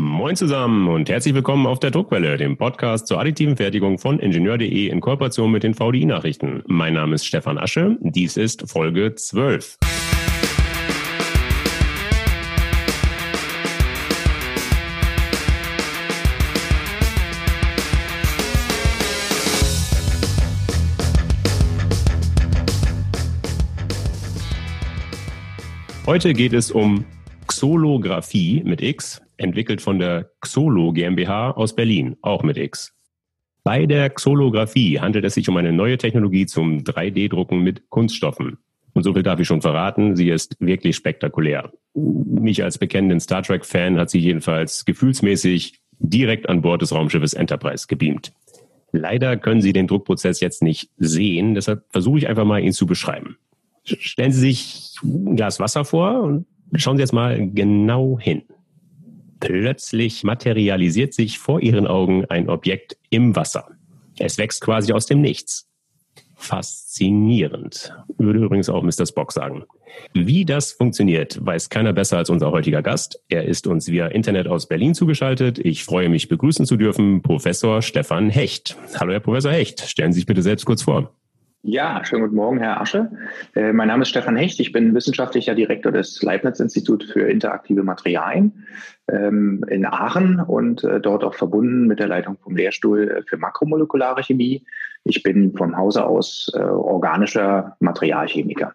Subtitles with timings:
[0.00, 4.86] Moin zusammen und herzlich willkommen auf der Druckwelle, dem Podcast zur additiven Fertigung von Ingenieur.de
[4.86, 6.62] in Kooperation mit den VDI-Nachrichten.
[6.68, 9.76] Mein Name ist Stefan Asche, dies ist Folge 12.
[26.06, 27.04] Heute geht es um
[27.58, 32.94] Xolographie mit X, entwickelt von der Xolo GmbH aus Berlin, auch mit X.
[33.64, 38.58] Bei der Xolographie handelt es sich um eine neue Technologie zum 3D-Drucken mit Kunststoffen.
[38.92, 41.72] Und so viel darf ich schon verraten, sie ist wirklich spektakulär.
[41.94, 47.88] Mich als bekennenden Star Trek-Fan hat sie jedenfalls gefühlsmäßig direkt an Bord des Raumschiffes Enterprise
[47.88, 48.32] gebeamt.
[48.92, 52.86] Leider können Sie den Druckprozess jetzt nicht sehen, deshalb versuche ich einfach mal, ihn zu
[52.86, 53.36] beschreiben.
[53.82, 58.42] Stellen Sie sich ein Glas Wasser vor und schauen Sie jetzt mal genau hin.
[59.40, 63.68] Plötzlich materialisiert sich vor ihren Augen ein Objekt im Wasser.
[64.18, 65.68] Es wächst quasi aus dem Nichts.
[66.40, 69.06] Faszinierend, würde übrigens auch Mr.
[69.06, 69.64] Spock sagen.
[70.14, 73.20] Wie das funktioniert, weiß keiner besser als unser heutiger Gast.
[73.28, 75.58] Er ist uns via Internet aus Berlin zugeschaltet.
[75.58, 78.76] Ich freue mich, begrüßen zu dürfen Professor Stefan Hecht.
[78.98, 79.80] Hallo, Herr Professor Hecht.
[79.80, 81.17] Stellen Sie sich bitte selbst kurz vor.
[81.62, 83.10] Ja, schönen guten Morgen, Herr Asche.
[83.56, 84.60] Äh, mein Name ist Stefan Hecht.
[84.60, 88.64] Ich bin wissenschaftlicher Direktor des Leibniz-Institut für interaktive Materialien
[89.08, 94.22] ähm, in Aachen und äh, dort auch verbunden mit der Leitung vom Lehrstuhl für makromolekulare
[94.22, 94.64] Chemie.
[95.02, 98.74] Ich bin vom Hause aus äh, organischer Materialchemiker.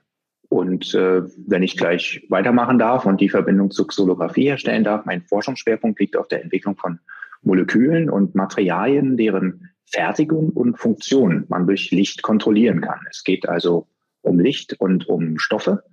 [0.50, 5.22] Und äh, wenn ich gleich weitermachen darf und die Verbindung zur Xolographie herstellen darf, mein
[5.22, 7.00] Forschungsschwerpunkt liegt auf der Entwicklung von
[7.44, 13.00] Molekülen und Materialien, deren Fertigung und Funktion man durch Licht kontrollieren kann.
[13.12, 13.88] Es geht also
[14.22, 15.84] um Licht und um Stoffe.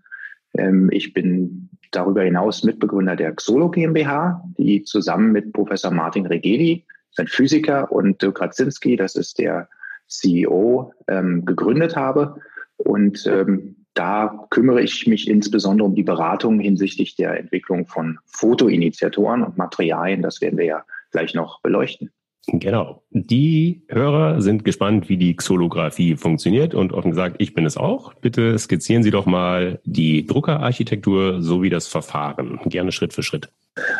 [0.54, 6.86] Ähm, ich bin darüber hinaus Mitbegründer der Xolo GmbH, die zusammen mit Professor Martin Regeli,
[7.18, 9.68] ein Physiker, und Dirk Radzinski, das ist der
[10.06, 12.36] CEO, ähm, gegründet habe.
[12.78, 19.42] Und ähm, da kümmere ich mich insbesondere um die Beratung hinsichtlich der Entwicklung von Fotoinitiatoren
[19.42, 20.22] und Materialien.
[20.22, 22.10] Das werden wir ja gleich noch beleuchten.
[22.46, 23.02] Genau.
[23.10, 28.14] Die Hörer sind gespannt, wie die Xolographie funktioniert und offen gesagt, ich bin es auch.
[28.14, 32.58] Bitte skizzieren Sie doch mal die Druckerarchitektur sowie das Verfahren.
[32.64, 33.50] Gerne Schritt für Schritt.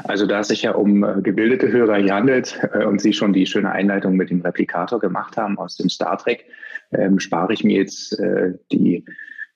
[0.05, 3.33] Also da es sich ja um äh, gebildete Hörer hier handelt äh, und Sie schon
[3.33, 6.45] die schöne Einleitung mit dem Replikator gemacht haben aus dem Star Trek,
[6.93, 9.05] ähm, spare ich mir jetzt äh, die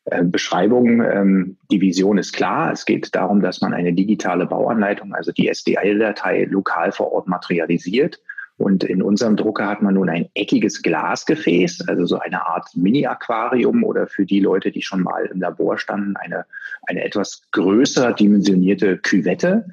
[0.04, 1.02] äh, Beschreibung.
[1.02, 2.70] Ähm, die Vision ist klar.
[2.70, 8.20] Es geht darum, dass man eine digitale Bauanleitung, also die SDL-Datei, lokal vor Ort materialisiert
[8.56, 13.82] und in unserem Drucker hat man nun ein eckiges Glasgefäß, also so eine Art Mini-Aquarium
[13.82, 16.46] oder für die Leute, die schon mal im Labor standen, eine,
[16.86, 19.66] eine etwas größer dimensionierte Küvette.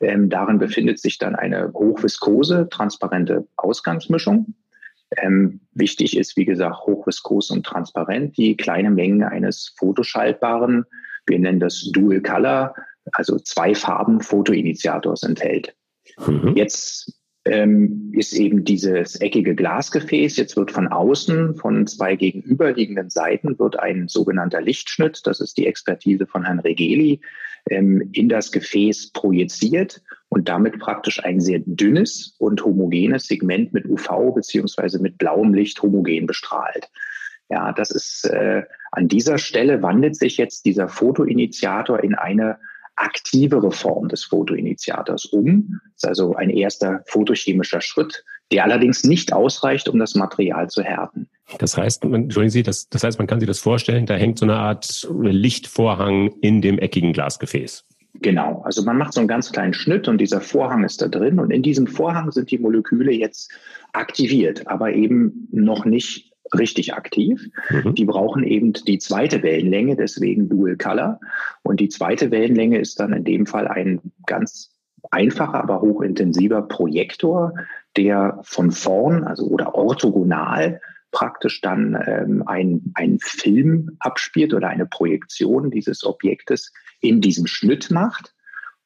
[0.00, 4.54] Ähm, darin befindet sich dann eine hochviskose, transparente Ausgangsmischung.
[5.16, 10.84] Ähm, wichtig ist, wie gesagt, hochviskos und transparent, die kleine Menge eines fotoschaltbaren,
[11.26, 12.74] wir nennen das Dual Color,
[13.12, 15.74] also zwei Farben Fotoinitiators enthält.
[16.26, 16.56] Mhm.
[16.56, 17.17] Jetzt
[17.48, 20.36] ähm, ist eben dieses eckige Glasgefäß.
[20.36, 25.66] Jetzt wird von außen, von zwei gegenüberliegenden Seiten, wird ein sogenannter Lichtschnitt, das ist die
[25.66, 27.20] Expertise von Herrn Regeli,
[27.70, 33.86] ähm, in das Gefäß projiziert und damit praktisch ein sehr dünnes und homogenes Segment mit
[33.86, 36.90] UV beziehungsweise mit blauem Licht homogen bestrahlt.
[37.48, 42.58] Ja, das ist äh, an dieser Stelle wandelt sich jetzt dieser Fotoinitiator in eine
[43.00, 45.80] aktivere Form des Fotoinitiators um.
[45.94, 50.82] Das ist also ein erster photochemischer Schritt, der allerdings nicht ausreicht, um das Material zu
[50.82, 51.28] härten.
[51.58, 54.38] Das heißt, man, entschuldigen Sie, das, das heißt, man kann sich das vorstellen, da hängt
[54.38, 57.84] so eine Art Lichtvorhang in dem eckigen Glasgefäß.
[58.20, 61.38] Genau, also man macht so einen ganz kleinen Schnitt und dieser Vorhang ist da drin
[61.38, 63.52] und in diesem Vorhang sind die Moleküle jetzt
[63.92, 67.48] aktiviert, aber eben noch nicht richtig aktiv.
[67.70, 67.94] Mhm.
[67.94, 71.20] Die brauchen eben die zweite Wellenlänge, deswegen Dual Color.
[71.62, 74.70] Und die zweite Wellenlänge ist dann in dem Fall ein ganz
[75.10, 77.54] einfacher, aber hochintensiver Projektor,
[77.96, 80.80] der von vorn, also oder orthogonal
[81.10, 87.90] praktisch dann ähm, ein, ein Film abspielt oder eine Projektion dieses Objektes in diesem Schnitt
[87.90, 88.34] macht.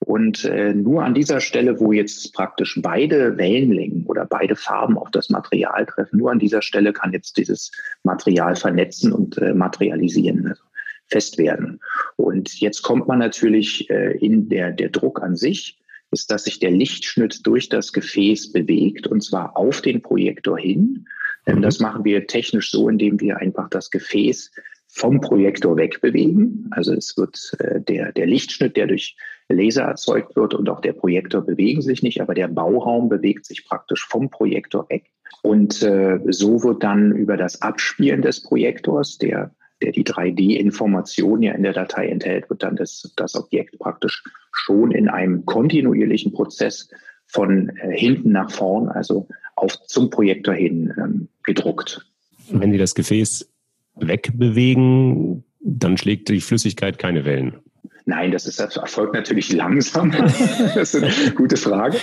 [0.05, 5.11] Und äh, nur an dieser Stelle, wo jetzt praktisch beide Wellenlängen oder beide Farben auf
[5.13, 7.71] das Material treffen, nur an dieser Stelle kann jetzt dieses
[8.03, 10.63] Material vernetzen und äh, materialisieren, also
[11.07, 11.81] fest werden.
[12.17, 15.79] Und jetzt kommt man natürlich äh, in der, der Druck an sich,
[16.11, 21.07] ist, dass sich der Lichtschnitt durch das Gefäß bewegt und zwar auf den Projektor hin.
[21.47, 24.51] Ähm, das machen wir technisch so, indem wir einfach das Gefäß
[24.89, 26.69] vom Projektor wegbewegen.
[26.71, 29.17] Also es wird äh, der, der Lichtschnitt, der durch
[29.53, 33.65] Laser erzeugt wird und auch der Projektor bewegen sich nicht, aber der Bauraum bewegt sich
[33.67, 35.11] praktisch vom Projektor weg.
[35.43, 39.51] Und äh, so wird dann über das Abspielen des Projektors, der,
[39.83, 44.23] der die 3D-Information ja in der Datei enthält, wird dann das, das Objekt praktisch
[44.53, 46.89] schon in einem kontinuierlichen Prozess
[47.27, 49.27] von äh, hinten nach vorn, also
[49.57, 52.07] auf zum Projektor hin ähm, gedruckt.
[52.51, 53.49] Wenn Sie das Gefäß
[53.97, 57.55] wegbewegen, dann schlägt die Flüssigkeit keine Wellen.
[58.05, 60.11] Nein, das, ist, das erfolgt natürlich langsam.
[60.75, 61.99] das ist eine gute Frage.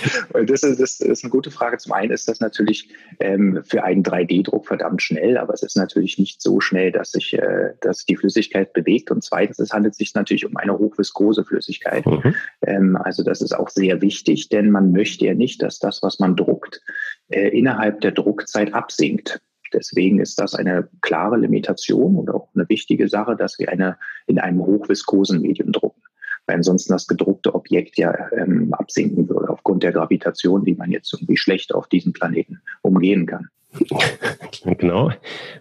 [0.46, 1.78] Das ist, das ist eine gute Frage.
[1.78, 2.88] Zum einen ist das natürlich
[3.18, 7.34] ähm, für einen 3D-Druck verdammt schnell, aber es ist natürlich nicht so schnell, dass sich
[7.34, 9.10] äh, dass die Flüssigkeit bewegt.
[9.10, 12.06] Und zweitens, es handelt sich natürlich um eine hochviskose Flüssigkeit.
[12.06, 12.34] Mhm.
[12.66, 16.18] Ähm, also das ist auch sehr wichtig, denn man möchte ja nicht, dass das, was
[16.18, 16.82] man druckt,
[17.28, 19.40] äh, innerhalb der Druckzeit absinkt.
[19.72, 23.96] Deswegen ist das eine klare Limitation und auch eine wichtige Sache, dass wir eine
[24.26, 26.02] in einem hochviskosen Medium drucken.
[26.46, 31.12] Weil ansonsten das gedruckte Objekt ja ähm, absinken würde aufgrund der Gravitation, die man jetzt
[31.12, 33.48] irgendwie schlecht auf diesem Planeten umgehen kann.
[34.78, 35.10] Genau.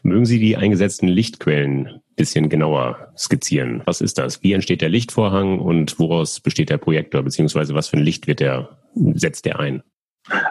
[0.01, 3.81] Mögen Sie die eingesetzten Lichtquellen ein bisschen genauer skizzieren?
[3.85, 4.44] Was ist das?
[4.44, 8.39] Wie entsteht der Lichtvorhang und woraus besteht der Projektor, beziehungsweise was für ein Licht wird
[8.39, 8.77] der,
[9.13, 9.83] setzt der ein?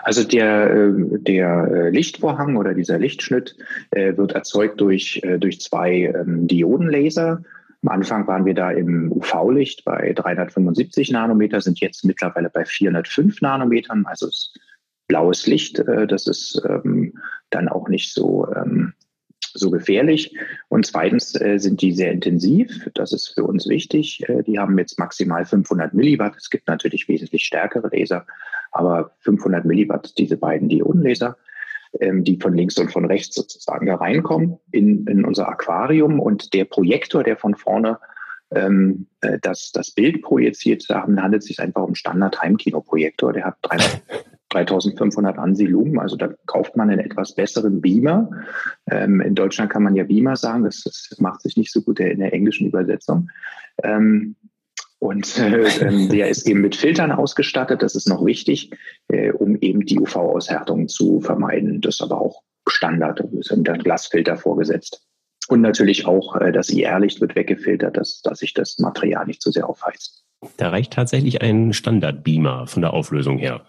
[0.03, 3.57] Also der, ähm, der äh, Lichtvorhang oder dieser Lichtschnitt
[3.91, 7.43] äh, wird erzeugt durch, äh, durch zwei ähm, Diodenlaser.
[7.83, 13.41] Am Anfang waren wir da im UV-Licht bei 375 Nanometer, sind jetzt mittlerweile bei 405
[13.41, 14.05] Nanometern.
[14.07, 14.59] Also ist
[15.07, 17.15] blaues Licht, das ist ähm,
[17.51, 18.47] dann auch nicht so
[19.55, 20.37] so gefährlich.
[20.69, 22.91] Und zweitens sind die sehr intensiv.
[22.95, 24.23] Das ist für uns wichtig.
[24.47, 26.37] Die haben jetzt maximal 500 Milliwatt.
[26.37, 28.27] Es gibt natürlich wesentlich stärkere Laser,
[28.73, 31.37] aber 500 Milliwatt, diese beiden Diodenlaser,
[32.01, 36.21] ähm, die von links und von rechts sozusagen da reinkommen in, in unser Aquarium.
[36.21, 37.99] Und der Projektor, der von vorne
[38.51, 43.33] ähm, äh, das, das Bild projiziert, da handelt es sich einfach um Standard-Heimkino-Projektor.
[43.33, 44.03] Der hat 300,
[44.51, 48.31] 3500 ANSI-Lumen, also da kauft man einen etwas besseren Beamer.
[48.91, 52.01] Ähm, in Deutschland kann man ja Beamer sagen, das, das macht sich nicht so gut
[52.01, 53.31] in der englischen Übersetzung.
[53.83, 54.37] Ähm,
[54.99, 58.71] und äh, ähm, der ist eben mit Filtern ausgestattet, das ist noch wichtig,
[59.09, 61.81] äh, um eben die UV-Aushärtung zu vermeiden.
[61.81, 65.07] Das ist aber auch Standard, da sind dann Glasfilter vorgesetzt.
[65.49, 69.51] Und natürlich auch äh, das IR-Licht wird weggefiltert, dass, dass sich das Material nicht zu
[69.51, 70.25] sehr aufheizt.
[70.57, 73.63] Da reicht tatsächlich ein Standard-Beamer von der Auflösung her.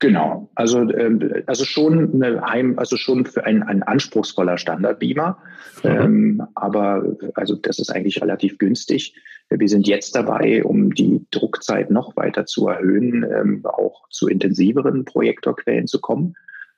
[0.00, 5.36] Genau, also ähm, also schon eine Heim, also schon für ein, ein anspruchsvoller Standardbeamer,
[5.84, 5.90] mhm.
[5.90, 9.14] ähm, aber also das ist eigentlich relativ günstig.
[9.50, 15.04] Wir sind jetzt dabei, um die Druckzeit noch weiter zu erhöhen, ähm, auch zu intensiveren
[15.04, 16.34] Projektorquellen zu kommen.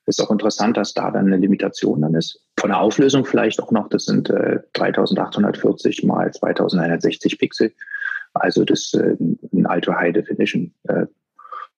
[0.06, 2.40] Ist auch interessant, dass da dann eine Limitation dann ist.
[2.58, 7.72] Von der Auflösung vielleicht auch noch, das sind äh, 3840 mal 2160 Pixel.
[8.32, 11.06] Also das äh, ein Ultra High Definition äh,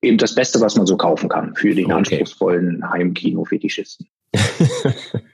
[0.00, 1.94] eben das Beste, was man so kaufen kann für den okay.
[1.94, 4.06] anspruchsvollen Heimkino-Fetischisten.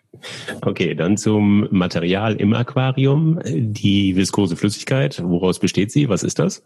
[0.63, 3.41] okay, dann zum Material im Aquarium.
[3.45, 6.09] Die viskose Flüssigkeit, woraus besteht sie?
[6.09, 6.63] Was ist das?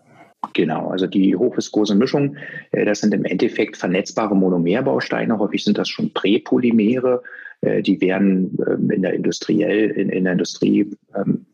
[0.52, 2.36] Genau, also die hochviskose Mischung,
[2.72, 5.38] äh, das sind im Endeffekt vernetzbare Monomerbausteine.
[5.38, 7.22] Häufig sind das schon Präpolymere.
[7.62, 11.46] Äh, die werden ähm, in der industriell, in, in der Industrie ähm,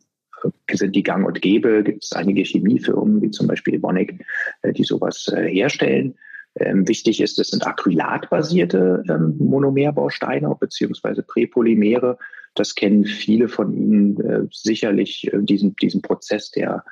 [0.72, 1.84] sind die gang und gäbe.
[1.84, 4.24] Gibt es einige Chemiefirmen, wie zum Beispiel Evonik,
[4.62, 6.14] äh, die sowas herstellen.
[6.56, 11.22] Ähm, wichtig ist, es sind acrylatbasierte ähm, Monomerbausteine bzw.
[11.22, 12.18] Präpolymere.
[12.54, 16.84] Das kennen viele von Ihnen äh, sicherlich, äh, diesen, diesen Prozess der,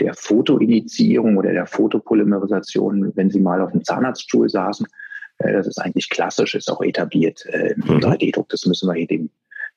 [0.00, 4.86] der Fotoinitiierung oder der Fotopolymerisation, wenn Sie mal auf dem Zahnarztstuhl saßen.
[5.38, 8.00] Äh, das ist eigentlich klassisch, ist auch etabliert äh, im mhm.
[8.00, 8.48] 3D-Druck.
[8.48, 9.30] Das müssen wir hier dem,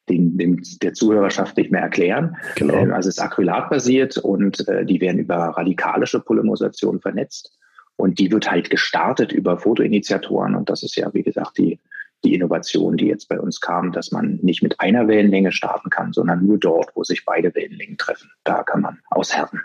[0.09, 2.37] dem, dem, der Zuhörerschaft nicht mehr erklären.
[2.55, 2.73] Genau.
[2.73, 7.57] Ähm, also es ist acrylatbasiert und äh, die werden über radikalische Polymerisation vernetzt.
[7.97, 10.55] Und die wird halt gestartet über Fotoinitiatoren.
[10.55, 11.79] Und das ist ja, wie gesagt, die,
[12.23, 16.13] die Innovation, die jetzt bei uns kam, dass man nicht mit einer Wellenlänge starten kann,
[16.13, 18.29] sondern nur dort, wo sich beide Wellenlängen treffen.
[18.43, 19.61] Da kann man aushärten.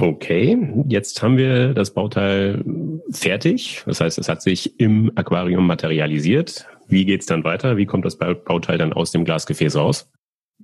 [0.00, 2.64] Okay, jetzt haben wir das Bauteil
[3.10, 3.82] fertig.
[3.86, 6.66] Das heißt, es hat sich im Aquarium materialisiert.
[6.88, 7.76] Wie geht's dann weiter?
[7.76, 10.10] Wie kommt das Bauteil dann aus dem Glasgefäß raus?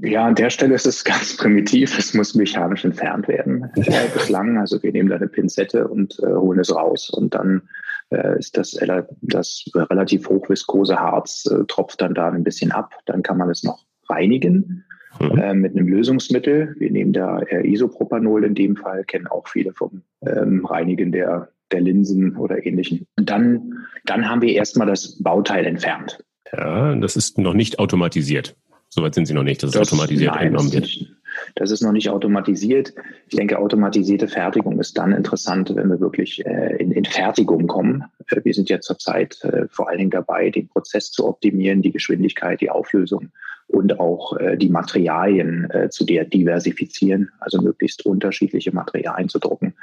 [0.00, 1.98] Ja, an der Stelle ist es ganz primitiv.
[1.98, 3.70] Es muss mechanisch entfernt werden.
[3.76, 7.62] Äh, bislang, also wir nehmen da eine Pinzette und äh, holen es raus und dann
[8.10, 8.78] äh, ist das,
[9.22, 12.92] das relativ hochviskose Harz äh, tropft dann da ein bisschen ab.
[13.06, 14.84] Dann kann man es noch reinigen
[15.20, 15.38] mhm.
[15.38, 16.74] äh, mit einem Lösungsmittel.
[16.78, 21.80] Wir nehmen da Isopropanol in dem Fall, kennen auch viele vom ähm, Reinigen der, der
[21.80, 23.06] Linsen oder ähnlichen.
[23.16, 26.22] Und dann, dann haben wir erstmal das Bauteil entfernt.
[26.52, 28.56] Ja, das ist noch nicht automatisiert.
[28.90, 31.06] Soweit sind Sie noch nicht, dass es automatisiert nein, entnommen wird.
[31.54, 32.94] Das ist noch nicht automatisiert.
[33.28, 38.04] Ich denke, automatisierte Fertigung ist dann interessant, wenn wir wirklich äh, in, in Fertigung kommen.
[38.28, 41.92] Äh, wir sind ja zurzeit äh, vor allen Dingen dabei, den Prozess zu optimieren, die
[41.92, 43.30] Geschwindigkeit, die Auflösung
[43.66, 49.74] und auch äh, die Materialien äh, zu der diversifizieren, also möglichst unterschiedliche Materialien zu drucken.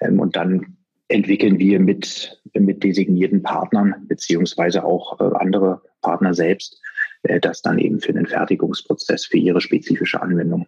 [0.00, 0.76] Ähm, und dann
[1.08, 6.80] entwickeln wir mit, mit designierten Partnern beziehungsweise auch äh, andere Partner selbst
[7.40, 10.66] das dann eben für den Fertigungsprozess, für ihre spezifische Anwendung.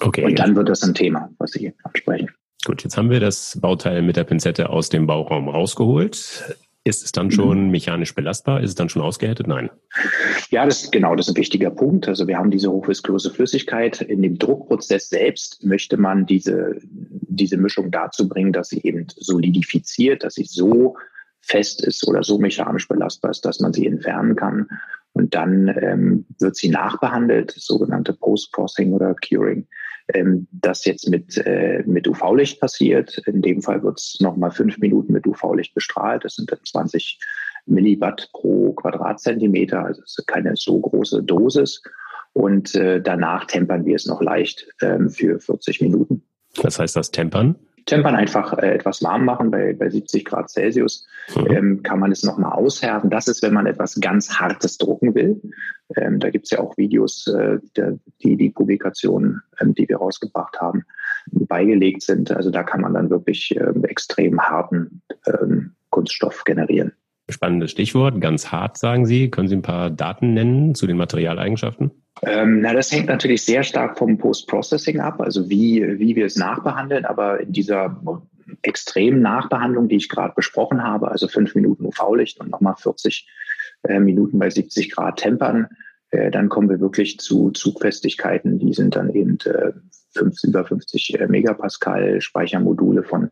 [0.00, 0.24] Okay.
[0.24, 2.30] Und dann wird das ein Thema, was Sie ansprechen.
[2.64, 6.56] Gut, jetzt haben wir das Bauteil mit der Pinzette aus dem Bauraum rausgeholt.
[6.86, 7.70] Ist es dann schon mhm.
[7.70, 8.60] mechanisch belastbar?
[8.60, 9.48] Ist es dann schon ausgehärtet?
[9.48, 9.70] Nein.
[10.50, 12.06] Ja, das genau, das ist ein wichtiger Punkt.
[12.06, 14.00] Also wir haben diese hochvisköse Flüssigkeit.
[14.02, 20.22] In dem Druckprozess selbst möchte man diese, diese Mischung dazu bringen, dass sie eben solidifiziert,
[20.22, 20.96] dass sie so
[21.40, 24.68] fest ist oder so mechanisch belastbar ist, dass man sie entfernen kann.
[25.16, 29.66] Und dann ähm, wird sie nachbehandelt, sogenannte Post-Processing oder Curing.
[30.12, 33.16] Ähm, das jetzt mit, äh, mit UV-Licht passiert.
[33.26, 36.26] In dem Fall wird es nochmal fünf Minuten mit UV-Licht bestrahlt.
[36.26, 37.18] Das sind dann 20
[37.64, 41.82] Milliwatt pro Quadratzentimeter, also keine so große Dosis.
[42.34, 46.22] Und äh, danach tempern wir es noch leicht ähm, für 40 Minuten.
[46.62, 47.56] Was heißt das Tempern?
[47.86, 51.46] Tempern einfach äh, etwas warm machen bei, bei 70 Grad Celsius, mhm.
[51.50, 53.10] ähm, kann man es nochmal aushärten.
[53.10, 55.40] Das ist, wenn man etwas ganz Hartes drucken will.
[55.96, 59.98] Ähm, da gibt es ja auch Videos, äh, der, die die Publikationen, ähm, die wir
[59.98, 60.84] rausgebracht haben,
[61.30, 62.30] beigelegt sind.
[62.32, 66.92] Also da kann man dann wirklich ähm, extrem harten ähm, Kunststoff generieren.
[67.28, 69.30] Spannendes Stichwort, ganz hart sagen Sie.
[69.30, 71.90] Können Sie ein paar Daten nennen zu den Materialeigenschaften?
[72.22, 76.36] Ähm, na, das hängt natürlich sehr stark vom Post-Processing ab, also wie, wie wir es
[76.36, 77.04] nachbehandeln.
[77.04, 78.00] Aber in dieser
[78.62, 83.28] extremen Nachbehandlung, die ich gerade besprochen habe, also fünf Minuten UV-Licht und nochmal 40
[83.82, 85.68] äh, Minuten bei 70 Grad Tempern,
[86.10, 89.72] äh, dann kommen wir wirklich zu Zugfestigkeiten, die sind dann eben äh,
[90.16, 93.30] 5, über 50 äh, Megapascal, Speichermodule von,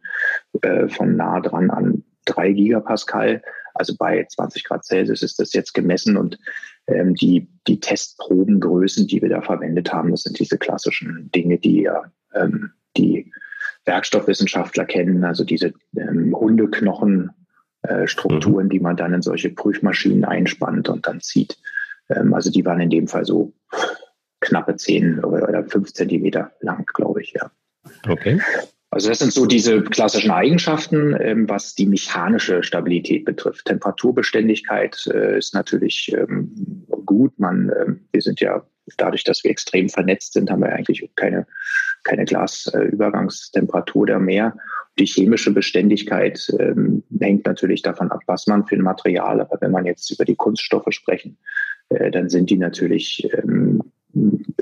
[0.63, 3.43] äh, von nah dran an 3 Gigapascal.
[3.75, 6.39] Also bei 20 Grad Celsius ist das jetzt gemessen und
[6.87, 11.83] ähm, die, die Testprobengrößen, die wir da verwendet haben, das sind diese klassischen Dinge, die
[11.83, 13.33] ja ähm, die
[13.85, 21.07] Werkstoffwissenschaftler kennen, also diese ähm, Hundeknochenstrukturen, äh, die man dann in solche Prüfmaschinen einspannt und
[21.07, 21.59] dann zieht.
[22.09, 23.53] Ähm, also die waren in dem Fall so
[24.41, 27.51] knappe 10 oder 5 Zentimeter lang, glaube ich, ja.
[28.09, 28.41] Okay.
[28.95, 33.65] Also das sind so diese klassischen Eigenschaften, ähm, was die mechanische Stabilität betrifft.
[33.65, 37.37] Temperaturbeständigkeit äh, ist natürlich ähm, gut.
[37.37, 38.65] Man, äh, wir sind ja
[38.97, 41.45] dadurch, dass wir extrem vernetzt sind, haben wir eigentlich keine,
[42.05, 44.55] keine Glasübergangstemperatur da mehr.
[44.97, 49.41] Die chemische Beständigkeit ähm, hängt natürlich davon ab, was man für ein Material.
[49.41, 51.37] Aber wenn man jetzt über die Kunststoffe sprechen,
[51.89, 53.83] äh, dann sind die natürlich ähm,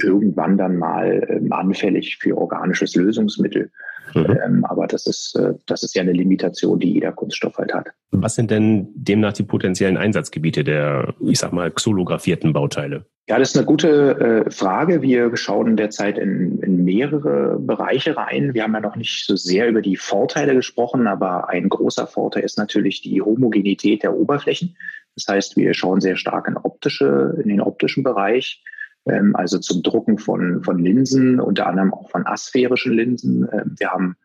[0.03, 3.71] irgendwann dann mal ähm, anfällig für organisches Lösungsmittel.
[4.15, 4.39] Mhm.
[4.45, 7.89] Ähm, aber das ist, äh, das ist ja eine Limitation, die jeder Kunststoff halt hat.
[8.11, 13.07] Was sind denn demnach die potenziellen Einsatzgebiete der, ich sag mal, xolographierten Bauteile?
[13.29, 15.01] Ja, das ist eine gute äh, Frage.
[15.01, 18.53] Wir schauen derzeit in, in mehrere Bereiche rein.
[18.53, 22.43] Wir haben ja noch nicht so sehr über die Vorteile gesprochen, aber ein großer Vorteil
[22.43, 24.77] ist natürlich die Homogenität der Oberflächen.
[25.15, 28.63] Das heißt, wir schauen sehr stark in optische, in den optischen Bereich
[29.07, 33.49] ähm, also zum Drucken von, von Linsen, unter anderem auch von asphärischen Linsen.
[33.53, 34.17] Ähm, wir haben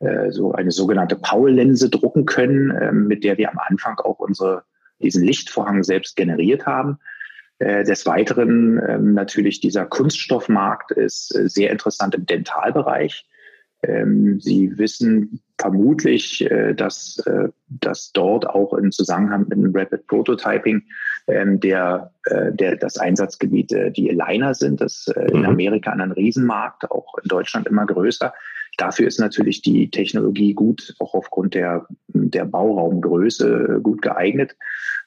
[0.00, 4.64] äh, so eine sogenannte Paul-Linse drucken können, ähm, mit der wir am Anfang auch unsere,
[5.00, 6.98] diesen Lichtvorhang selbst generiert haben.
[7.58, 13.26] Äh, des Weiteren ähm, natürlich dieser Kunststoffmarkt ist äh, sehr interessant im Dentalbereich.
[13.82, 20.06] Ähm, Sie wissen vermutlich, äh, dass, äh, dass dort auch im Zusammenhang mit dem Rapid
[20.06, 20.84] Prototyping
[21.28, 24.80] ähm, der, äh, der, das Einsatzgebiet äh, die Aligner sind.
[24.80, 25.46] Das äh, in mhm.
[25.46, 28.32] Amerika ein Riesenmarkt, auch in Deutschland immer größer.
[28.76, 34.56] Dafür ist natürlich die Technologie gut, auch aufgrund der, der Bauraumgröße gut geeignet.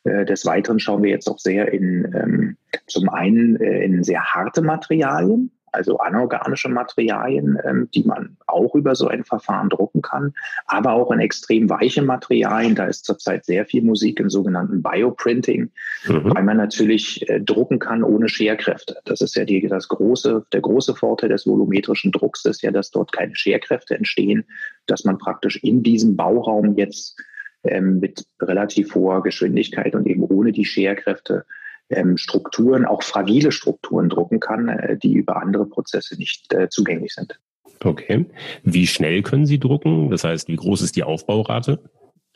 [0.03, 4.23] Äh, des Weiteren schauen wir jetzt auch sehr in ähm, zum einen äh, in sehr
[4.23, 10.33] harte Materialien, also anorganische Materialien, ähm, die man auch über so ein Verfahren drucken kann,
[10.65, 12.75] aber auch in extrem weiche Materialien.
[12.75, 15.71] Da ist zurzeit sehr viel Musik im sogenannten Bioprinting,
[16.07, 16.35] mhm.
[16.35, 18.97] weil man natürlich äh, drucken kann ohne Scherkräfte.
[19.05, 22.91] Das ist ja die, das große, der große Vorteil des volumetrischen Drucks ist ja, dass
[22.91, 24.45] dort keine Scherkräfte entstehen,
[24.87, 27.15] dass man praktisch in diesem Bauraum jetzt
[27.63, 31.45] ähm, mit relativ hoher Geschwindigkeit und eben ohne die Scherkräfte
[31.91, 37.13] ähm, Strukturen, auch fragile Strukturen drucken kann, äh, die über andere Prozesse nicht äh, zugänglich
[37.13, 37.39] sind.
[37.83, 38.25] Okay.
[38.63, 40.10] Wie schnell können Sie drucken?
[40.10, 41.79] Das heißt, wie groß ist die Aufbaurate?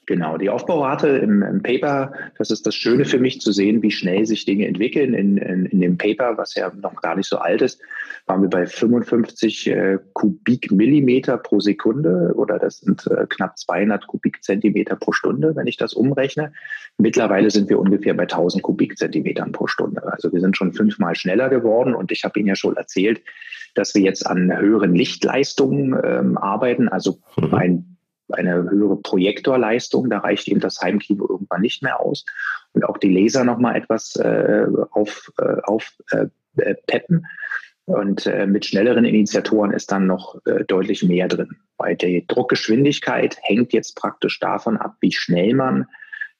[0.08, 3.92] Genau, die Aufbaurate im, im, Paper, das ist das Schöne für mich zu sehen, wie
[3.92, 5.14] schnell sich Dinge entwickeln.
[5.16, 7.82] In, in, in dem Paper, was ja noch gar nicht so alt ist,
[8.28, 14.96] waren wir bei 55 äh, Kubikmillimeter pro Sekunde oder das sind äh, knapp 200 Kubikzentimeter
[14.96, 16.54] pro Stunde, wenn ich das umrechne.
[16.98, 20.04] Mittlerweile sind wir ungefähr bei 1000 Kubikzentimetern pro Stunde.
[20.12, 23.22] Also wir sind schon fünfmal schneller geworden und ich habe Ihnen ja schon erzählt,
[23.74, 27.54] dass wir jetzt an höheren Lichtleistungen ähm, arbeiten, also mhm.
[27.54, 27.95] ein
[28.32, 30.10] eine höhere Projektorleistung.
[30.10, 32.26] Da reicht eben das Heimkino irgendwann nicht mehr aus.
[32.74, 36.28] Und auch die Laser nochmal etwas äh, auf, äh, auf äh,
[36.58, 37.26] äh, peppen.
[37.86, 41.56] Und äh, mit schnelleren Initiatoren ist dann noch äh, deutlich mehr drin.
[41.78, 45.86] Weil die Druckgeschwindigkeit hängt jetzt praktisch davon ab, wie schnell man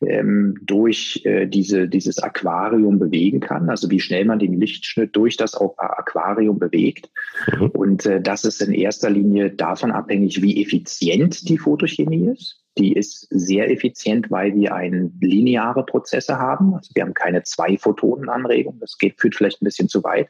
[0.08, 5.38] ähm, durch äh, diese, dieses Aquarium bewegen kann, also wie schnell man den Lichtschnitt durch
[5.38, 7.10] das Aquarium bewegt.
[7.58, 7.68] Mhm.
[7.70, 12.62] Und äh, das ist in erster Linie davon abhängig, wie effizient die Photochemie ist.
[12.78, 16.74] Die ist sehr effizient, weil wir ein lineare Prozesse haben.
[16.76, 18.80] Also wir haben keine zwei Photonenanregung.
[18.82, 20.28] Das geht, führt vielleicht ein bisschen zu weit.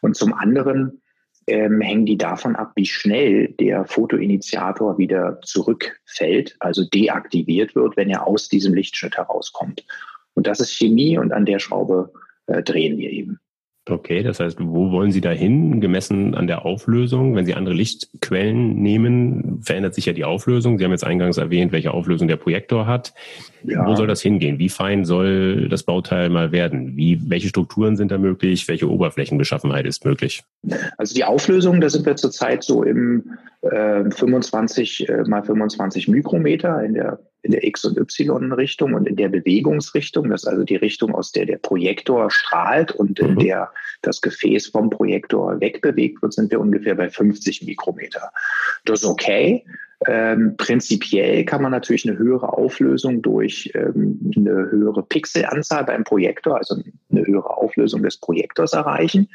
[0.00, 1.02] Und zum anderen
[1.46, 8.10] ähm, hängen die davon ab, wie schnell der Fotoinitiator wieder zurückfällt, also deaktiviert wird, wenn
[8.10, 9.84] er aus diesem Lichtschnitt herauskommt.
[10.34, 12.12] Und das ist Chemie und an der Schraube
[12.46, 13.40] äh, drehen wir eben.
[13.86, 17.34] Okay, das heißt, wo wollen Sie da hin, gemessen an der Auflösung?
[17.34, 20.78] Wenn Sie andere Lichtquellen nehmen, verändert sich ja die Auflösung.
[20.78, 23.12] Sie haben jetzt eingangs erwähnt, welche Auflösung der Projektor hat.
[23.62, 23.86] Ja.
[23.86, 24.58] Wo soll das hingehen?
[24.58, 26.96] Wie fein soll das Bauteil mal werden?
[26.96, 28.68] Wie, welche Strukturen sind da möglich?
[28.68, 30.44] Welche Oberflächenbeschaffenheit ist möglich?
[30.96, 36.82] Also die Auflösung, da sind wir zurzeit so im äh, 25 äh, mal 25 Mikrometer
[36.82, 40.76] in der in der X- und Y-Richtung und in der Bewegungsrichtung, das ist also die
[40.76, 43.38] Richtung, aus der der Projektor strahlt und in mhm.
[43.38, 43.72] der
[44.02, 48.30] das Gefäß vom Projektor wegbewegt wird, sind wir ungefähr bei 50 Mikrometer.
[48.86, 49.64] Das ist okay.
[50.06, 56.58] Ähm, prinzipiell kann man natürlich eine höhere Auflösung durch ähm, eine höhere Pixelanzahl beim Projektor,
[56.58, 56.76] also
[57.10, 59.28] eine höhere Auflösung des Projektors erreichen.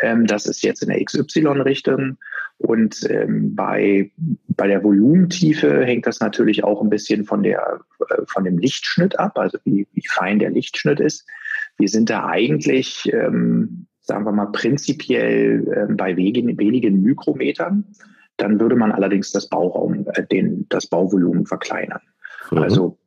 [0.00, 2.18] Ähm, das ist jetzt in der XY-Richtung.
[2.60, 4.12] Und ähm, bei,
[4.48, 9.18] bei der Volumentiefe hängt das natürlich auch ein bisschen von, der, äh, von dem Lichtschnitt
[9.18, 11.26] ab, also wie, wie fein der Lichtschnitt ist.
[11.78, 17.86] Wir sind da eigentlich, ähm, sagen wir mal, prinzipiell äh, bei wenigen, wenigen Mikrometern.
[18.36, 22.02] Dann würde man allerdings das Bauraum, äh, den, das Bauvolumen verkleinern.
[22.50, 22.58] Mhm.
[22.58, 22.98] Also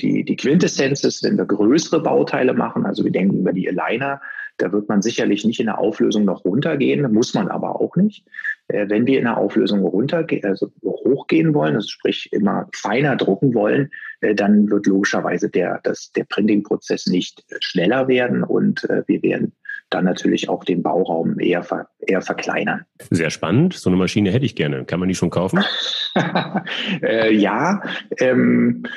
[0.00, 4.20] die, die Quintessenz ist, wenn wir größere Bauteile machen, also wir denken über die Aligner,
[4.58, 8.24] da wird man sicherlich nicht in der Auflösung noch runtergehen, muss man aber auch nicht.
[8.68, 13.54] Äh, wenn wir in der Auflösung runtergehen, also hochgehen wollen, also sprich immer feiner drucken
[13.54, 13.90] wollen,
[14.20, 19.52] äh, dann wird logischerweise der, das, der Printing-Prozess nicht schneller werden und äh, wir werden
[19.90, 22.84] dann natürlich auch den Bauraum eher, ver, eher verkleinern.
[23.10, 23.74] Sehr spannend.
[23.74, 24.84] So eine Maschine hätte ich gerne.
[24.84, 25.64] Kann man die schon kaufen?
[27.02, 27.80] äh, ja.
[28.18, 28.88] Ähm, äh,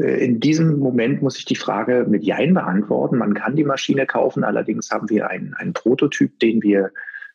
[0.00, 3.18] in diesem Moment muss ich die Frage mit Jein beantworten.
[3.18, 6.90] Man kann die Maschine kaufen, allerdings haben wir einen, einen Prototyp, den wir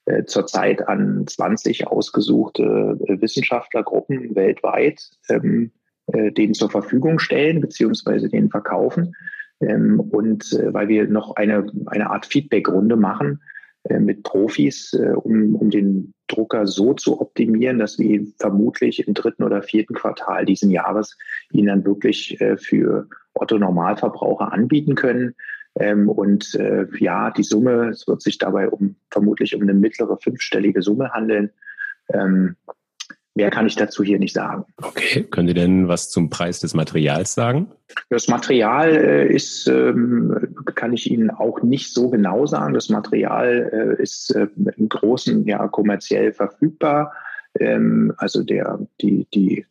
[0.06, 5.71] äh, zurzeit an 20 ausgesuchte äh, Wissenschaftlergruppen weltweit ähm,
[6.08, 9.15] äh, den zur Verfügung stellen beziehungsweise den verkaufen.
[9.62, 13.41] Ähm, und äh, weil wir noch eine, eine Art Feedback-Runde machen
[13.84, 19.13] äh, mit Profis, äh, um, um den Drucker so zu optimieren, dass wir vermutlich im
[19.13, 21.17] dritten oder vierten Quartal diesen Jahres
[21.51, 25.35] ihn dann wirklich äh, für Otto Normalverbraucher anbieten können.
[25.77, 30.17] Ähm, und äh, ja, die Summe, es wird sich dabei um vermutlich um eine mittlere
[30.17, 31.51] fünfstellige Summe handeln.
[32.09, 32.55] Ähm,
[33.38, 34.63] Mehr kann ich dazu hier nicht sagen.
[34.82, 37.67] Okay, können Sie denn was zum Preis des Materials sagen?
[38.10, 42.74] Das Material äh, ist, ähm, kann ich Ihnen auch nicht so genau sagen.
[42.74, 47.12] Das Material äh, ist äh, im Großen ja kommerziell verfügbar.
[47.60, 49.65] Ähm, also der, die, die,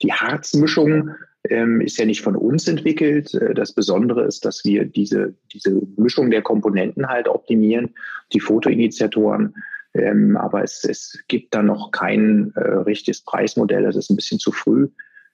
[0.00, 1.10] die Harzmischung
[1.50, 3.36] ähm, ist ja nicht von uns entwickelt.
[3.54, 7.94] Das Besondere ist, dass wir diese, diese Mischung der Komponenten halt optimieren.
[8.32, 9.54] Die Fotoinitiatoren
[9.94, 13.84] ähm, aber es, es gibt da noch kein äh, richtiges Preismodell.
[13.86, 14.88] Es ist ein bisschen zu früh.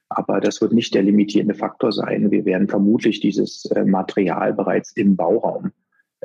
[0.09, 2.29] Aber das wird nicht der limitierende Faktor sein.
[2.31, 5.71] Wir werden vermutlich dieses äh, Material bereits im Bauraum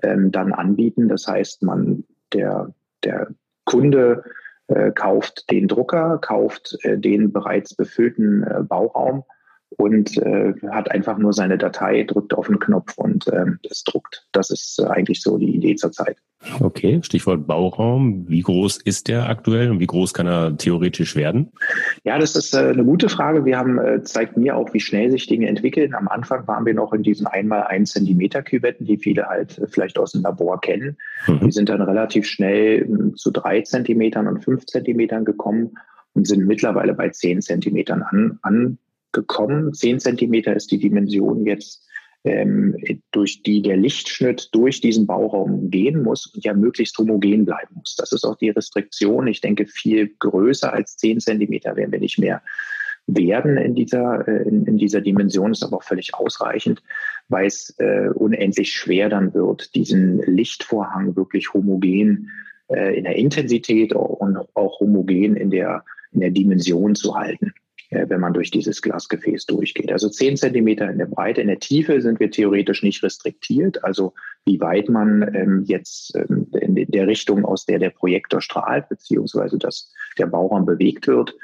[0.03, 1.09] ähm, dann anbieten.
[1.09, 3.29] Das heißt, man, der, der
[3.64, 4.25] Kunde
[4.69, 9.25] äh, kauft den Drucker, kauft äh, den bereits befüllten äh, Bauraum
[9.76, 14.26] und äh, hat einfach nur seine Datei, drückt auf den Knopf und ähm, es druckt.
[14.33, 16.16] Das ist äh, eigentlich so die Idee zurzeit.
[16.61, 18.26] Okay, Stichwort Bauraum.
[18.26, 21.52] Wie groß ist der aktuell und wie groß kann er theoretisch werden?
[22.02, 23.44] Ja, das ist äh, eine gute Frage.
[23.44, 25.94] Wir haben, äh, zeigt mir auch, wie schnell sich Dinge entwickeln.
[25.94, 29.66] Am Anfang waren wir noch in diesen einmal ein Zentimeter Küvetten, die viele halt äh,
[29.68, 30.96] vielleicht aus dem Labor kennen.
[31.26, 31.40] Mhm.
[31.40, 35.74] Die sind dann relativ schnell äh, zu drei Zentimetern und fünf Zentimetern gekommen
[36.14, 38.78] und sind mittlerweile bei zehn Zentimetern an, an
[39.12, 39.73] gekommen.
[39.75, 41.87] Zehn Zentimeter ist die Dimension jetzt,
[42.25, 42.77] ähm,
[43.12, 47.96] durch die der Lichtschnitt durch diesen Bauraum gehen muss und ja möglichst homogen bleiben muss.
[47.96, 49.27] Das ist auch die Restriktion.
[49.27, 52.42] Ich denke, viel größer als zehn Zentimeter werden wir nicht mehr
[53.07, 56.83] werden in dieser, äh, in, in dieser Dimension, ist aber auch völlig ausreichend,
[57.29, 62.31] weil es äh, unendlich schwer dann wird, diesen Lichtvorhang wirklich homogen
[62.68, 67.55] äh, in der Intensität und auch homogen in der, in der Dimension zu halten
[67.90, 69.90] wenn man durch dieses Glasgefäß durchgeht.
[69.90, 73.83] Also zehn Zentimeter in der Breite, in der Tiefe sind wir theoretisch nicht restriktiert.
[73.85, 78.88] Also wie weit man ähm, jetzt ähm, in der Richtung, aus der der Projektor strahlt,
[78.88, 81.35] beziehungsweise dass der Bauraum bewegt wird,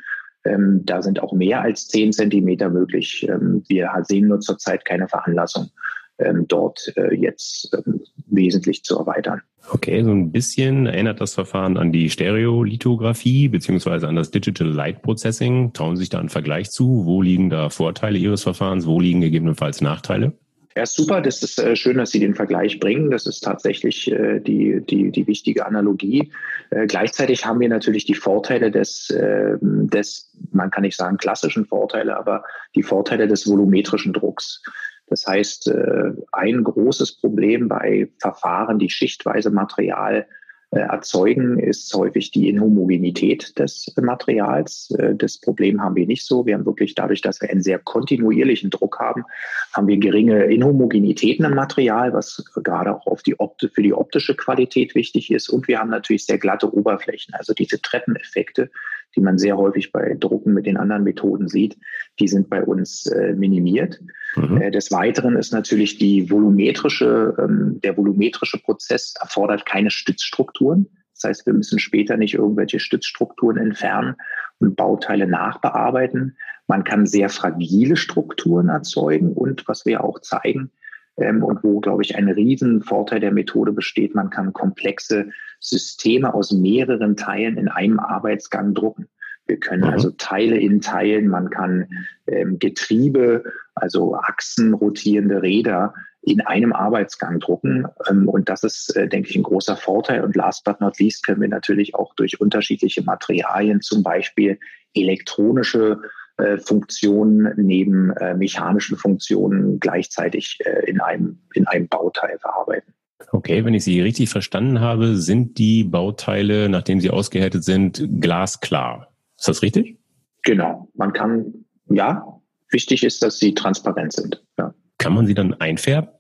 [0.45, 3.27] ähm, da sind auch mehr als zehn Zentimeter möglich.
[3.29, 5.71] Ähm, wir sehen nur zurzeit keine Veranlassung,
[6.19, 9.43] ähm, dort äh, jetzt ähm, wesentlich zu erweitern.
[9.71, 15.03] Okay, so ein bisschen erinnert das Verfahren an die Stereolithografie beziehungsweise an das Digital Light
[15.03, 15.73] Processing.
[15.73, 17.05] Trauen Sie sich da einen Vergleich zu?
[17.05, 18.87] Wo liegen da Vorteile Ihres Verfahrens?
[18.87, 20.33] Wo liegen gegebenenfalls Nachteile?
[20.77, 21.23] Ja, super.
[21.23, 23.11] Das ist äh, schön, dass Sie den Vergleich bringen.
[23.11, 26.31] Das ist tatsächlich äh, die, die, die wichtige Analogie.
[26.69, 31.65] Äh, gleichzeitig haben wir natürlich die Vorteile des, äh, des, man kann nicht sagen klassischen
[31.65, 34.63] Vorteile, aber die Vorteile des volumetrischen Drucks.
[35.09, 40.27] Das heißt, äh, ein großes Problem bei Verfahren, die schichtweise Material
[40.73, 44.93] äh, erzeugen, ist häufig die Inhomogenität des Materials.
[44.99, 46.45] Äh, das Problem haben wir nicht so.
[46.45, 49.25] Wir haben wirklich dadurch, dass wir einen sehr kontinuierlichen Druck haben,
[49.73, 54.35] haben wir geringe Inhomogenitäten im Material, was gerade auch auf die Opti für die optische
[54.35, 55.49] Qualität wichtig ist.
[55.49, 58.71] Und wir haben natürlich sehr glatte Oberflächen, also diese Treppeneffekte,
[59.17, 61.77] die man sehr häufig bei Drucken mit den anderen Methoden sieht,
[62.21, 64.01] die sind bei uns äh, minimiert.
[64.37, 64.61] Mhm.
[64.61, 70.89] Äh, des Weiteren ist natürlich die volumetrische, ähm, der volumetrische Prozess erfordert keine Stützstrukturen.
[71.15, 74.17] Das heißt, wir müssen später nicht irgendwelche Stützstrukturen entfernen
[74.59, 76.37] und Bauteile nachbearbeiten.
[76.67, 80.71] Man kann sehr fragile Strukturen erzeugen und was wir auch zeigen,
[81.17, 84.15] ähm, und wo, glaube ich, ein Riesenvorteil der Methode besteht.
[84.15, 89.09] Man kann komplexe Systeme aus mehreren Teilen in einem Arbeitsgang drucken.
[89.47, 89.91] Wir können mhm.
[89.91, 91.89] also Teile in Teilen, man kann
[92.27, 97.87] ähm, Getriebe, also Achsen, rotierende Räder in einem Arbeitsgang drucken.
[98.11, 100.25] Ähm, und das ist, äh, denke ich, ein großer Vorteil.
[100.25, 104.59] Und last but not least können wir natürlich auch durch unterschiedliche Materialien, zum Beispiel
[104.95, 106.01] elektronische
[106.39, 112.93] äh, Funktionen neben äh, mechanischen Funktionen gleichzeitig äh, in, einem, in einem Bauteil verarbeiten.
[113.33, 119.13] Okay, wenn ich Sie richtig verstanden habe, sind die Bauteile, nachdem sie ausgehärtet sind, glasklar.
[119.39, 119.99] Ist das richtig?
[120.43, 120.89] Genau.
[120.95, 124.45] Man kann, ja, wichtig ist, dass sie transparent sind.
[124.59, 124.75] Ja.
[124.99, 126.11] Kann man sie dann einfärben?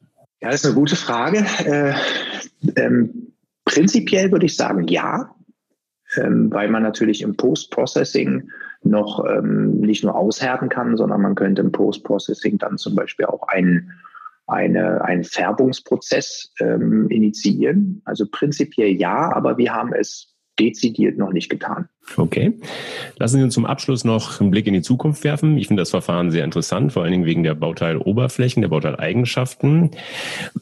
[0.41, 1.45] Ja, das ist eine gute Frage.
[1.65, 1.95] Äh,
[2.77, 3.33] ähm,
[3.65, 5.35] prinzipiell würde ich sagen, ja,
[6.17, 8.51] ähm, weil man natürlich im Post-Processing
[8.89, 13.49] noch ähm, nicht nur aushärten kann, sondern man könnte im Post-Processing dann zum Beispiel auch
[13.49, 13.93] einen,
[14.47, 18.03] eine, einen Färbungsprozess ähm, initiieren.
[18.05, 21.89] Also prinzipiell ja, aber wir haben es dezidiert noch nicht getan.
[22.17, 22.53] Okay.
[23.19, 25.59] Lassen Sie uns zum Abschluss noch einen Blick in die Zukunft werfen.
[25.59, 29.91] Ich finde das Verfahren sehr interessant, vor allen Dingen wegen der Bauteiloberflächen, der Bauteileigenschaften.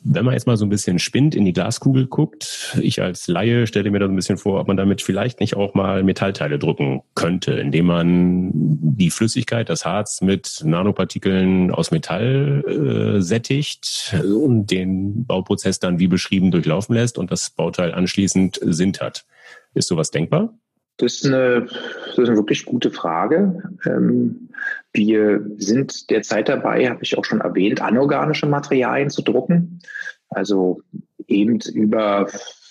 [0.03, 3.67] Wenn man jetzt mal so ein bisschen spinnt, in die Glaskugel guckt, ich als Laie
[3.67, 6.59] stelle mir da so ein bisschen vor, ob man damit vielleicht nicht auch mal Metallteile
[6.59, 14.71] drucken könnte, indem man die Flüssigkeit, das Harz mit Nanopartikeln aus Metall äh, sättigt und
[14.71, 19.27] den Bauprozess dann wie beschrieben durchlaufen lässt und das Bauteil anschließend sintert.
[19.75, 20.57] Ist sowas denkbar?
[20.97, 23.63] Das ist eine, das ist eine wirklich gute Frage.
[23.85, 24.49] Ähm,
[24.93, 29.81] wir sind derzeit dabei, habe ich auch schon erwähnt, anorganische Materialien zu drucken.
[30.29, 30.83] Also
[31.27, 32.29] eben über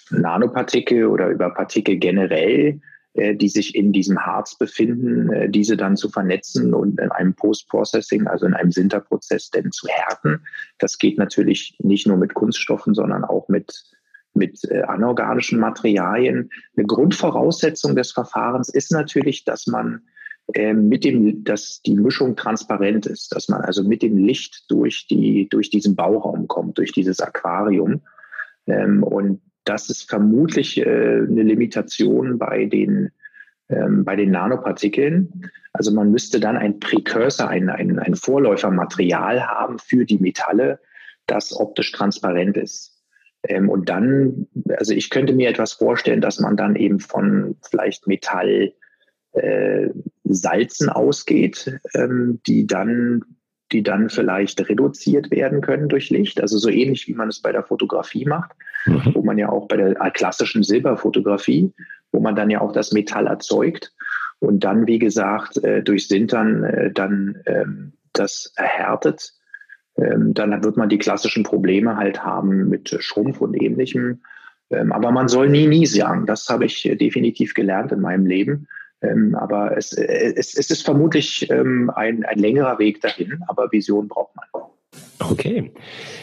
[0.10, 2.80] Nanopartikel oder über Partikel generell,
[3.14, 7.36] äh, die sich in diesem Harz befinden, äh, diese dann zu vernetzen und in einem
[7.36, 10.46] Post-Processing, also in einem Sinterprozess, denn zu härten.
[10.80, 13.84] Das geht natürlich nicht nur mit Kunststoffen, sondern auch mit
[14.34, 16.50] mit äh, anorganischen Materialien.
[16.76, 20.02] Eine Grundvoraussetzung des Verfahrens ist natürlich, dass man
[20.54, 25.08] äh, mit dem, dass die Mischung transparent ist, dass man also mit dem Licht durch
[25.08, 28.02] die, durch diesen Bauraum kommt, durch dieses Aquarium.
[28.68, 33.12] Ähm, und das ist vermutlich äh, eine Limitation bei den,
[33.70, 35.50] ähm, bei den Nanopartikeln.
[35.72, 40.80] Also man müsste dann ein Präcursor, ein, ein, ein Vorläufermaterial haben für die Metalle,
[41.26, 42.93] das optisch transparent ist.
[43.48, 48.08] Ähm, und dann, also ich könnte mir etwas vorstellen, dass man dann eben von vielleicht
[48.08, 48.74] Metall
[49.34, 49.90] äh,
[50.24, 53.24] Salzen ausgeht, ähm, die dann
[53.72, 56.40] die dann vielleicht reduziert werden können durch Licht.
[56.40, 58.52] Also so ähnlich wie man es bei der Fotografie macht,
[58.86, 59.16] mhm.
[59.16, 61.74] wo man ja auch bei der klassischen Silberfotografie,
[62.12, 63.92] wo man dann ja auch das Metall erzeugt
[64.40, 69.34] und dann, wie gesagt, äh, durch Sintern äh, dann ähm, das erhärtet,
[69.96, 74.22] dann wird man die klassischen Probleme halt haben mit Schrumpf und ähnlichem.
[74.72, 76.26] Ähm, aber man soll nie, nie sagen.
[76.26, 78.68] Das habe ich definitiv gelernt in meinem Leben.
[79.02, 84.08] Ähm, aber es, äh, es, es ist vermutlich ein, ein längerer Weg dahin, aber Vision
[84.08, 84.64] braucht man.
[85.20, 85.72] Okay.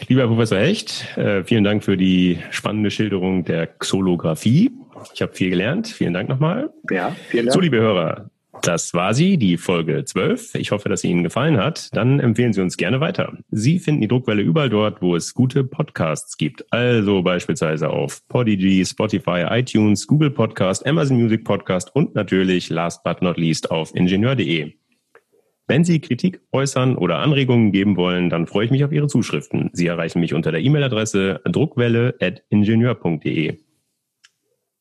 [0.07, 4.71] Lieber Professor Hecht, äh, vielen Dank für die spannende Schilderung der Xolographie.
[5.13, 5.87] Ich habe viel gelernt.
[5.87, 6.71] Vielen Dank nochmal.
[6.89, 7.53] Ja, vielen Dank.
[7.53, 8.29] So, liebe Hörer,
[8.61, 10.55] das war sie, die Folge 12.
[10.55, 11.95] Ich hoffe, dass sie Ihnen gefallen hat.
[11.95, 13.37] Dann empfehlen Sie uns gerne weiter.
[13.49, 16.65] Sie finden die Druckwelle überall dort, wo es gute Podcasts gibt.
[16.71, 23.21] Also beispielsweise auf Podigy, Spotify, iTunes, Google Podcast, Amazon Music Podcast und natürlich last but
[23.21, 24.73] not least auf ingenieur.de.
[25.67, 29.69] Wenn Sie Kritik äußern oder Anregungen geben wollen, dann freue ich mich auf Ihre Zuschriften.
[29.73, 33.57] Sie erreichen mich unter der E-Mail-Adresse druckwelle.ingenieur.de.